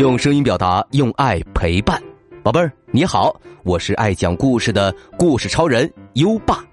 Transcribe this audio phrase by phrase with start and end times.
[0.00, 2.02] 用声音表达，用爱陪伴，
[2.42, 6.64] 宝贝儿你好，我是爱讲故事的故事超人优爸，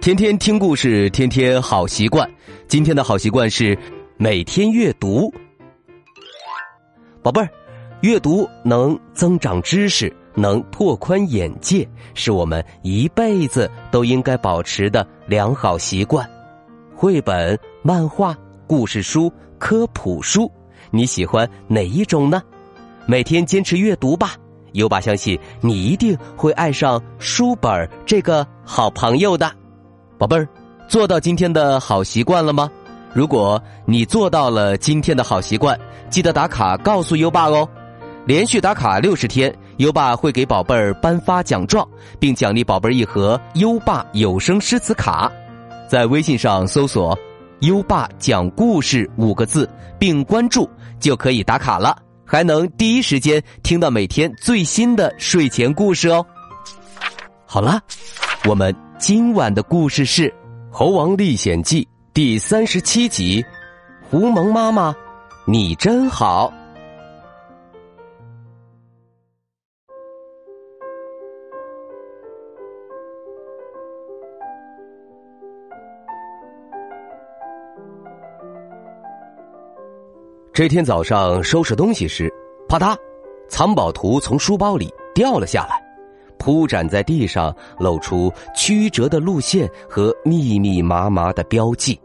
[0.00, 2.28] 天天听故事，天天好习惯。
[2.66, 3.78] 今天的好习惯是
[4.16, 5.32] 每天阅读。
[7.22, 7.48] 宝贝儿，
[8.00, 16.28] 阅读能增长知识，能拓宽眼界，是我们一辈子都应该保持的良好习惯。
[16.96, 20.50] 绘本、漫画、故事书、科普书，
[20.90, 22.42] 你喜欢哪一种呢？
[23.06, 24.34] 每天坚持阅读吧，
[24.72, 29.50] 优爸相信你一定会爱上书本这个好朋友的。
[30.18, 30.48] 宝贝儿，
[30.88, 32.70] 做到今天的好习惯了吗？
[33.12, 37.68] 如果你做到了今天的好习惯，记得打卡告诉优爸哦。
[38.24, 41.86] 连续打卡六十天，优爸会给宝贝儿颁发奖状，
[42.20, 45.30] 并奖励宝贝儿一盒优爸有声诗词卡。
[45.88, 47.18] 在微信上搜索
[47.60, 51.96] “优爸讲故事”五个字，并关注就可以打卡了，
[52.32, 56.24] 还能第一时间听到每天最新的睡前故事哦。
[57.44, 57.78] 好了，
[58.48, 60.30] 我们今晚的故事是
[60.70, 63.42] 《猴王历险记》第三十七集，
[64.08, 64.94] 《狐獴妈妈，
[65.44, 66.50] 你真好》。
[80.54, 82.30] 这天早上收拾东西时，
[82.68, 82.94] 啪嗒，
[83.48, 85.82] 藏宝图从书包里掉了下来，
[86.38, 91.98] 铺展在地上，露出曲折的路线和密密麻麻的标记。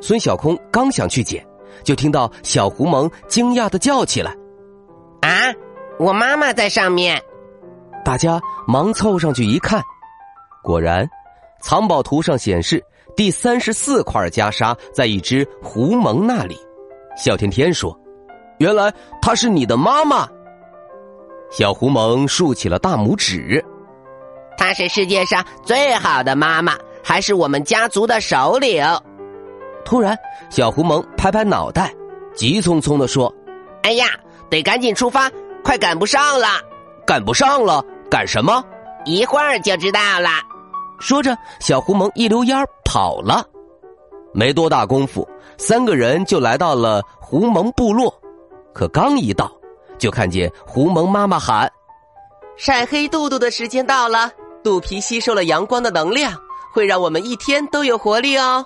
[0.00, 1.46] 孙小空刚想去捡，
[1.84, 4.34] 就听到小狐獴惊讶的叫起来
[5.22, 5.54] ：“啊，
[5.96, 7.22] 我妈妈在上面！”
[8.04, 9.80] 大家忙凑上去一看，
[10.60, 11.08] 果然，
[11.62, 16.58] 藏宝图上显示第三十四块袈裟在一只狐獴那里。
[17.18, 17.94] 笑天天说
[18.58, 20.26] ：“原来她是你的妈妈。”
[21.50, 23.62] 小狐獴竖起了大拇指
[24.56, 28.84] ：“她是世界上最好的妈妈，还是我们家族的首领。”
[29.84, 30.16] 突然，
[30.48, 31.92] 小狐獴拍拍脑袋，
[32.34, 33.34] 急匆匆的说
[33.82, 34.06] ：“哎呀，
[34.48, 35.30] 得赶紧出发，
[35.64, 36.46] 快赶不上了！
[37.06, 38.62] 赶不上了，赶什么？
[39.04, 40.28] 一会儿就知道了。”
[41.00, 43.44] 说着，小狐獴一溜烟跑了。
[44.34, 45.26] 没多大功夫，
[45.58, 48.14] 三个人就来到了狐獴部落。
[48.72, 49.50] 可刚一到，
[49.98, 51.70] 就看见狐獴妈妈喊
[52.56, 54.30] ：“晒黑肚肚的时间到了，
[54.62, 56.32] 肚皮吸收了阳光的能量，
[56.72, 58.64] 会让我们一天都有活力哦。”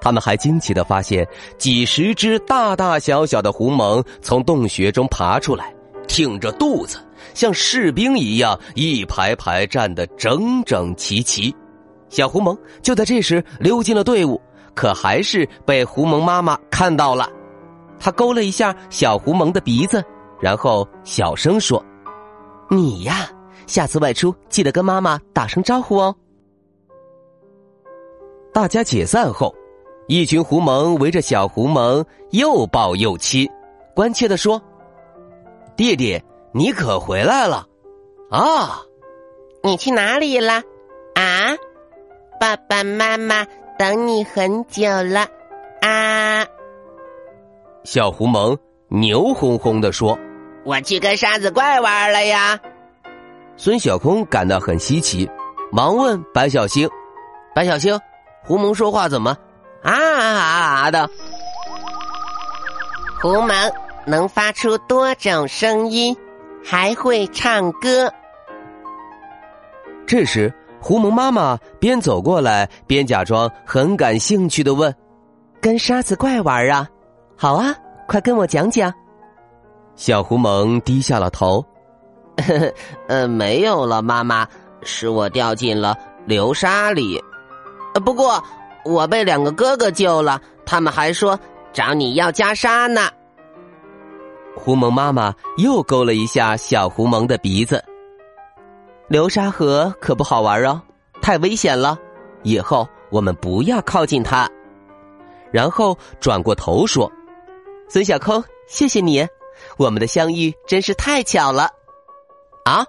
[0.00, 1.26] 他们还惊奇的发现，
[1.58, 5.74] 几十只大大小小的狐獴从洞穴中爬出来，
[6.08, 6.98] 挺着肚子，
[7.34, 11.54] 像士兵一样一排排站得整整齐齐。
[12.10, 14.40] 小狐獴就在这时溜进了队伍，
[14.74, 17.28] 可还是被狐獴妈妈看到了。
[17.98, 20.04] 他勾了一下小狐獴的鼻子，
[20.40, 21.82] 然后小声说
[22.68, 23.28] ：“你呀，
[23.66, 26.14] 下次外出记得跟妈妈打声招呼哦。”
[28.52, 29.54] 大家解散后，
[30.06, 33.48] 一群狐獴围着小狐獴又抱又亲，
[33.94, 34.60] 关切的说
[35.76, 37.66] ：“弟弟，你可回来了
[38.30, 38.82] 啊？
[39.62, 40.54] 你去哪里了
[41.14, 41.56] 啊？”
[42.38, 43.46] 爸爸妈妈
[43.76, 45.26] 等你很久了，
[45.80, 46.46] 啊！
[47.82, 48.56] 小狐獴
[48.88, 50.16] 牛哄哄的说
[50.64, 52.58] ：“我去跟沙子怪玩了呀。”
[53.56, 55.28] 孙小空感到很稀奇，
[55.72, 56.88] 忙问白小星
[57.54, 58.00] ：“白小星，
[58.44, 59.36] 狐獴说话怎么
[59.82, 61.10] 啊啊啊的？”
[63.20, 63.72] 狐獴
[64.06, 66.16] 能发出多种声音，
[66.64, 68.12] 还会唱歌。
[70.06, 70.52] 这时。
[70.84, 74.94] 狐獴妈妈边走过来边假装很感兴趣的问
[75.58, 76.86] ：“跟沙子怪玩啊？
[77.38, 77.74] 好啊，
[78.06, 78.92] 快跟我讲讲。”
[79.96, 81.64] 小狐獴低下了头
[82.36, 82.74] ：“呵呵，
[83.08, 84.46] 呃，没有了，妈妈，
[84.82, 85.96] 是我掉进了
[86.26, 87.18] 流沙里。
[88.04, 88.44] 不过
[88.84, 91.40] 我被两个哥哥救了，他们还说
[91.72, 93.08] 找你要袈裟呢。”
[94.54, 97.82] 狐獴妈妈又勾了一下小狐獴的鼻子。
[99.06, 100.80] 流沙河可不好玩哦，
[101.20, 101.98] 太危险了，
[102.42, 104.48] 以后我们不要靠近它。
[105.52, 107.10] 然后转过头说
[107.88, 109.26] ：“孙小空，谢谢你，
[109.76, 111.68] 我们的相遇真是太巧了。”
[112.64, 112.84] 啊，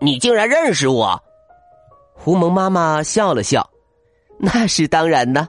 [0.00, 1.20] 你竟然认识我？
[2.14, 3.68] 狐獴妈妈笑了笑
[4.38, 5.46] ：“那是当然的。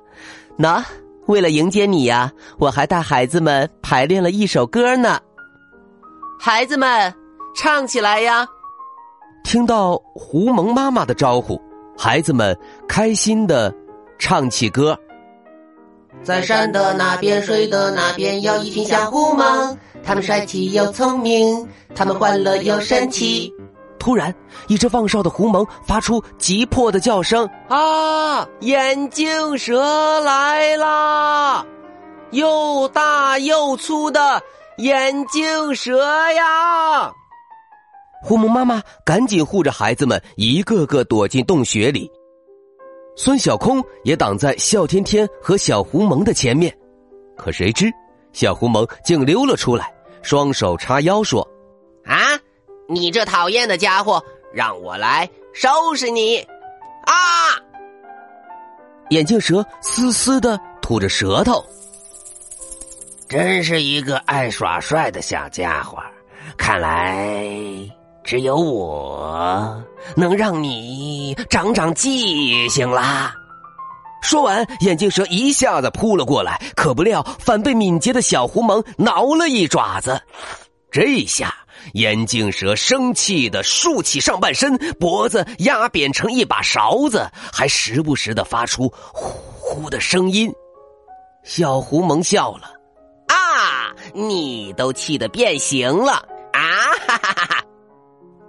[0.58, 0.84] 那
[1.28, 5.22] 为了迎接你呀，我还带孩子们排练了一首歌呢。
[6.40, 7.14] 孩子们，
[7.56, 8.48] 唱起来呀！”
[9.48, 11.58] 听到狐獴妈妈的招呼，
[11.98, 12.54] 孩子们
[12.86, 13.74] 开心的
[14.20, 15.00] 唱起歌。
[16.22, 19.74] 在山的那边，水的那边，有一群小狐獴，
[20.04, 21.66] 他们帅气又聪明，
[21.96, 23.50] 他们欢乐又神奇。
[23.98, 24.36] 突然，
[24.68, 28.46] 一只放哨的狐獴发出急迫的叫声：“啊！
[28.60, 31.66] 眼镜蛇来啦！
[32.32, 34.42] 又大又粗的
[34.80, 35.98] 眼镜蛇
[36.34, 37.14] 呀！”
[38.28, 42.12] 狐獴妈妈赶紧护着孩子们，一个个躲进洞穴里。
[43.16, 46.78] 孙小空也挡在笑天天和小狐萌的前面，
[47.38, 47.90] 可谁知
[48.34, 49.90] 小狐萌竟溜了出来，
[50.22, 51.48] 双手叉腰说
[52.04, 52.38] ：“啊，
[52.90, 54.22] 你这讨厌的家伙，
[54.54, 56.46] 让我来收拾你！”
[57.08, 57.16] 啊！
[59.10, 61.66] 眼镜蛇嘶嘶的吐着舌头，
[63.30, 65.98] 真是一个爱耍帅的小家伙，
[66.58, 67.90] 看来。
[68.28, 69.82] 只有我
[70.14, 73.34] 能让你长长记性啦！
[74.22, 80.22] 说完，眼镜蛇一下子扑了过来，可不料反被敏捷的小狐獴挠了一爪子。
[80.92, 81.56] 这下，
[81.94, 90.52] 眼镜蛇生气的竖起上半身，脖子压扁成一把勺子，还时不时的发出呼呼的声音。
[91.46, 92.74] 小狐獴笑了
[93.34, 96.28] ：“啊，你都气得变形了！”。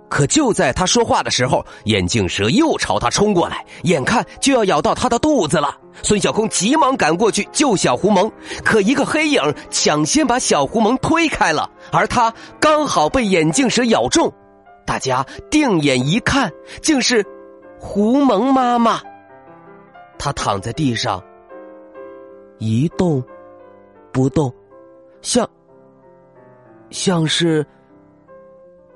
[0.09, 5.77] 可就在他说话的时候，眼镜蛇又朝他冲过来，眼看就要咬到他的肚子了。
[6.03, 8.31] 孙小空急忙赶过去救小狐獴，
[8.65, 14.33] 可一个黑影抢先把小狐獴推开了，而他刚好被眼镜蛇咬中。
[14.87, 16.51] 大家定眼一看，
[16.81, 17.25] 竟是
[17.79, 19.03] 狐獴妈妈。
[20.19, 21.23] 她躺在地上，
[22.59, 23.23] 一动
[24.11, 24.51] 不动，
[25.21, 25.49] 像
[26.91, 27.67] 像是。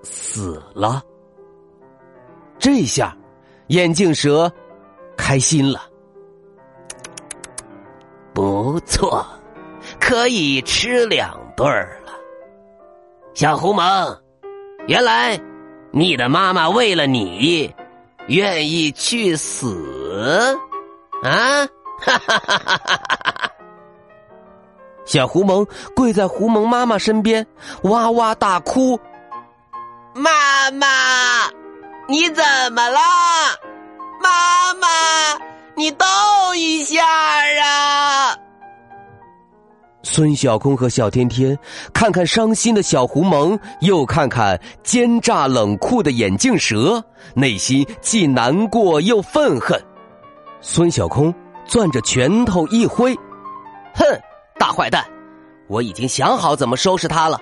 [0.02, 1.02] 死了。
[2.58, 3.16] 这下，
[3.68, 4.52] 眼镜蛇
[5.16, 5.82] 开心了。
[8.32, 9.24] 不错，
[10.00, 12.12] 可以吃两对儿了。
[13.34, 14.16] 小狐獴，
[14.86, 15.38] 原来
[15.90, 17.74] 你的妈妈为了你
[18.28, 20.58] 愿意去死
[21.22, 21.66] 啊！
[22.04, 23.52] 哈哈哈哈哈哈！
[25.04, 27.46] 小狐獴跪在狐獴妈妈身边，
[27.82, 28.98] 哇哇大哭。
[30.14, 30.86] 妈妈，
[32.06, 33.00] 你怎么了？
[34.22, 34.88] 妈妈，
[35.74, 36.06] 你动
[36.54, 37.02] 一下
[37.62, 38.36] 啊！
[40.02, 41.58] 孙小空和小天天
[41.94, 47.02] 看看伤心的小狐獴，又看看奸诈冷酷的眼镜蛇，
[47.34, 49.82] 内心既难过又愤恨。
[50.60, 51.32] 孙小空
[51.66, 53.14] 攥着拳头一挥
[53.96, 54.04] ：“哼，
[54.58, 55.02] 大坏蛋，
[55.68, 57.40] 我已经想好怎么收拾他了。”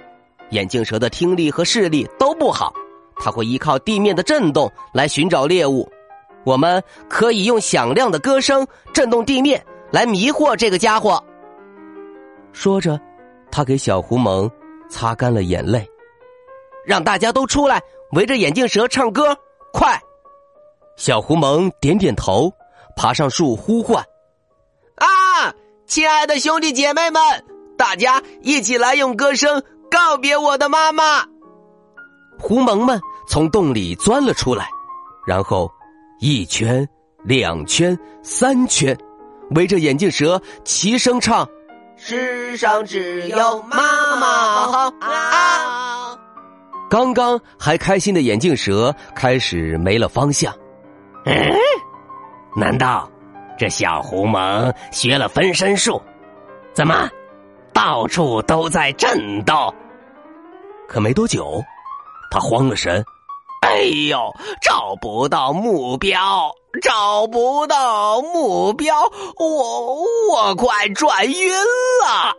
[0.51, 2.73] 眼镜蛇的听力和视力都不好，
[3.17, 5.91] 它会依靠地面的震动来寻找猎物。
[6.45, 11.23] 我们可以用响亮的歌声震动地面，来迷惑这个家伙。
[12.53, 12.99] 说着，
[13.51, 14.51] 他给小狐獴
[14.89, 15.87] 擦干了眼泪，
[16.85, 17.81] 让大家都出来
[18.13, 19.37] 围着眼镜蛇唱歌。
[19.73, 20.01] 快！
[20.97, 22.53] 小狐獴点点头，
[22.97, 24.05] 爬上树呼唤
[24.97, 25.55] ：“啊，
[25.87, 27.23] 亲爱的兄弟姐妹们，
[27.79, 31.25] 大家一起来用歌声。”告别我的妈妈，
[32.39, 34.69] 狐獴们从洞里钻了出来，
[35.27, 35.71] 然后
[36.21, 36.89] 一圈、
[37.25, 38.97] 两圈、三圈，
[39.51, 41.47] 围着眼镜蛇齐声唱
[41.99, 44.27] ：“世上只有妈妈
[44.67, 46.17] 好。”啊！
[46.89, 50.53] 刚刚还开心的眼镜蛇开始没了方向。
[51.25, 51.35] 嗯，
[52.57, 53.11] 难道
[53.59, 56.01] 这小狐獴学了分身术？
[56.73, 57.11] 怎么？
[57.73, 59.75] 到处都在震动，
[60.89, 61.63] 可没多久，
[62.31, 63.05] 他慌了神。
[63.63, 64.19] 哎呦，
[64.63, 66.51] 找不到目标，
[66.83, 68.97] 找不到目标，
[69.37, 72.35] 我我快转晕了。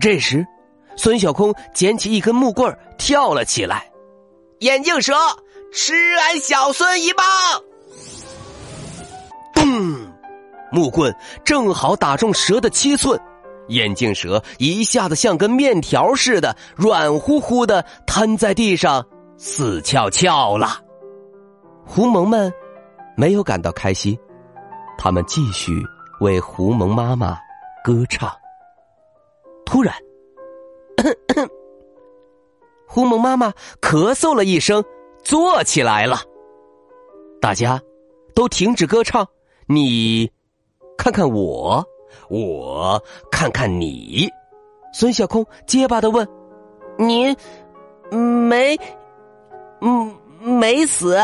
[0.00, 0.46] 这时，
[0.96, 3.90] 孙小空捡起一根木棍跳了起来。
[4.60, 5.14] 眼镜蛇，
[5.72, 7.26] 吃俺小孙一棒！
[9.54, 9.64] 咚，
[10.70, 11.14] 木棍
[11.44, 13.20] 正好打中蛇的七寸。
[13.70, 19.04] 眼镜蛇一下子像根面条似的软乎乎的瘫在地上，
[19.36, 20.80] 死翘翘了。
[21.84, 22.52] 狐獴们
[23.16, 24.16] 没有感到开心，
[24.96, 25.72] 他们继续
[26.20, 27.36] 为狐獴妈妈
[27.82, 28.30] 歌唱。
[29.64, 29.94] 突然，
[32.86, 34.84] 狐獴妈妈咳嗽了一声，
[35.22, 36.18] 坐起来了。
[37.40, 37.80] 大家
[38.34, 39.26] 都停止歌唱，
[39.66, 40.30] 你
[40.98, 41.84] 看看我。
[42.28, 44.28] 我看看你，
[44.92, 46.26] 孙小空结巴的问
[46.98, 47.36] ：“您
[48.48, 48.78] 没，
[49.80, 51.16] 嗯，没死？”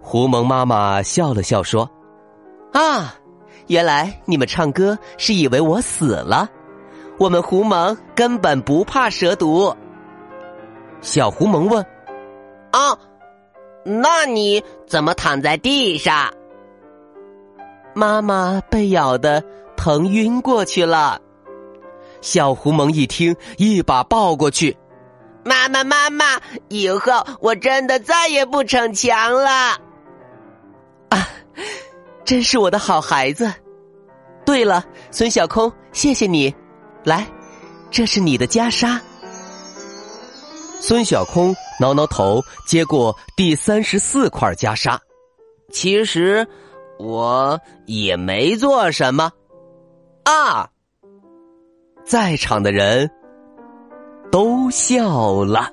[0.00, 1.90] 狐獴妈妈笑了笑说
[2.72, 3.14] ：“啊，
[3.66, 6.48] 原来你们唱歌是以为我死了。
[7.18, 9.74] 我们狐獴根本不怕蛇毒。
[11.00, 11.84] 小狐獴问
[12.70, 12.96] ：“啊，
[13.84, 16.32] 那你怎么躺在地上？”
[17.96, 19.42] 妈妈被咬的
[19.74, 21.18] 疼晕过去了。
[22.20, 24.76] 小狐獴一听，一把抱过去
[25.42, 26.38] ：“妈妈，妈妈，
[26.68, 29.80] 以后我真的再也不逞强了。”
[31.08, 31.26] 啊，
[32.22, 33.50] 真是我的好孩子。
[34.44, 36.54] 对了，孙小空，谢谢你。
[37.02, 37.26] 来，
[37.90, 39.00] 这是你的袈裟。
[40.82, 44.98] 孙小空挠挠头，接过第三十四块袈裟。
[45.72, 46.46] 其实。
[46.98, 49.30] 我也没做什么，
[50.24, 50.68] 啊！
[52.04, 53.10] 在场的人
[54.30, 55.70] 都笑了。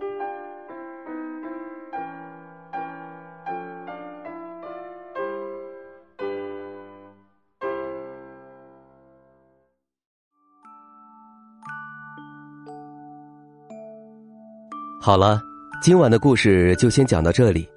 [14.99, 15.39] 好了，
[15.81, 17.67] 今晚的故事就先讲到这里，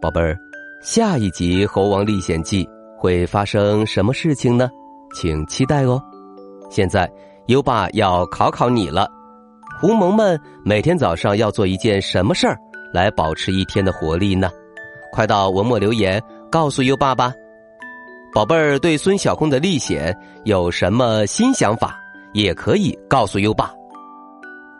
[0.00, 0.38] 宝贝儿，
[0.80, 2.64] 下一集《猴王历险记》。
[2.98, 4.68] 会发生什么事情呢？
[5.14, 6.02] 请期待哦！
[6.68, 7.10] 现在
[7.46, 9.08] 优爸要考考你了，
[9.80, 12.58] 狐獴们每天早上要做一件什么事儿
[12.92, 14.50] 来保持一天的活力呢？
[15.12, 17.32] 快到文末留言告诉优爸吧！
[18.34, 20.14] 宝贝儿对孙小空的历险
[20.44, 21.96] 有什么新想法，
[22.34, 23.72] 也可以告诉优爸。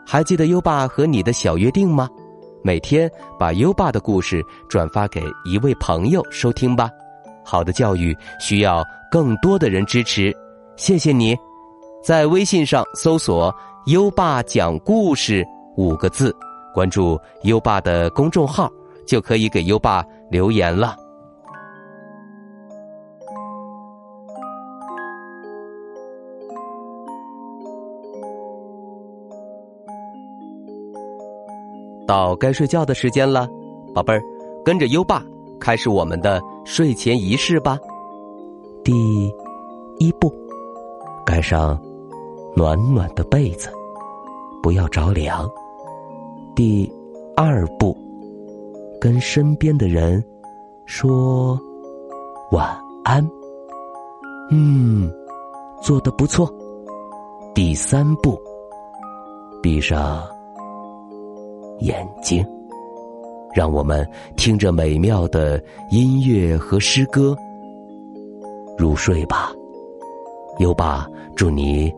[0.05, 2.09] 还记得优爸和你的小约定吗？
[2.63, 6.91] 每天把优爸的故事转发给一位朋友收听吧。
[7.49, 10.31] 好的教育需要更多的人支持，
[10.77, 11.35] 谢谢你，
[12.05, 13.55] 在微信上搜索
[13.89, 15.43] “优爸讲故事”
[15.75, 16.31] 五个字，
[16.75, 18.71] 关注优爸的公众号，
[19.07, 20.95] 就可以给优爸留言了。
[32.07, 33.49] 到该睡觉的时间了，
[33.95, 34.23] 宝贝儿，
[34.63, 35.23] 跟着优爸。
[35.61, 36.41] 开始我们的
[36.71, 37.79] 睡前仪式吧。
[38.85, 38.93] 第
[39.99, 40.31] 一步，
[41.25, 41.81] 盖上
[42.55, 43.71] 暖暖的被子，
[44.63, 45.51] 不要着凉。
[46.55, 46.87] 第
[47.35, 47.97] 二步，
[49.01, 50.23] 跟身边的人
[50.85, 51.59] 说
[52.53, 53.27] 晚安。
[54.51, 55.11] 嗯，
[55.81, 56.53] 做的不错。
[57.55, 58.39] 第三步，
[59.63, 60.23] 闭上
[61.81, 62.47] 眼睛。
[63.55, 67.37] 让我们听着美妙的音乐和诗歌
[68.77, 69.53] 入睡吧，
[70.59, 71.93] 优爸祝你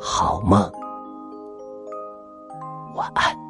[0.00, 0.60] 好梦，
[2.96, 3.32] 晚安。《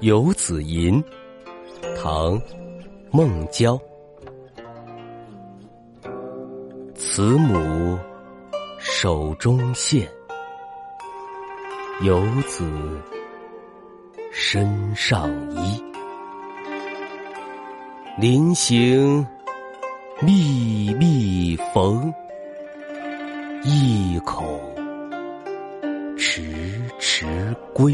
[0.00, 1.02] 游子吟》
[2.00, 2.38] 唐·
[3.10, 3.76] 孟郊，
[6.94, 7.98] 慈母
[8.78, 10.08] 手中线，
[12.02, 12.64] 游子
[14.30, 15.82] 身上衣。
[18.20, 19.26] 临行
[20.20, 22.14] 密密缝，
[23.64, 24.60] 意恐
[26.16, 27.26] 迟迟
[27.74, 27.92] 归。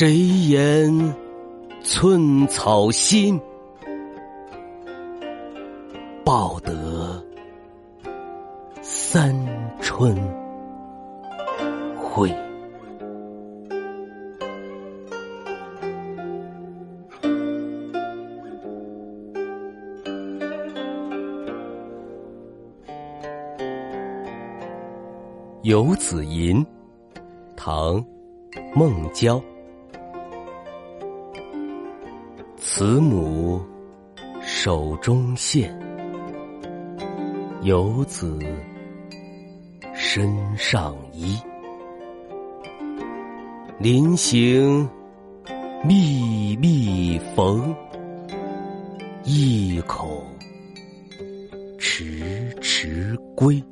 [0.00, 1.14] 谁言
[1.82, 3.38] 寸草心，
[6.24, 7.22] 报得
[8.80, 9.36] 三
[9.82, 10.16] 春
[11.98, 12.30] 晖。
[25.60, 26.64] 《游子吟》
[27.54, 27.96] 唐·
[28.74, 29.38] 孟郊。
[32.80, 33.60] 慈母
[34.40, 35.78] 手中线，
[37.60, 38.38] 游子
[39.94, 41.38] 身上衣。
[43.78, 44.88] 临行
[45.84, 47.76] 密密缝，
[49.24, 50.24] 意恐
[51.78, 53.62] 迟迟归。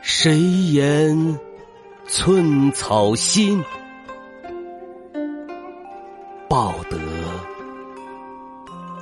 [0.00, 1.38] 谁言
[2.06, 3.62] 寸草心？
[6.54, 6.96] 报得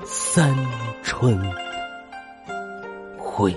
[0.06, 0.56] 三
[1.02, 1.38] 春
[3.18, 3.54] 晖。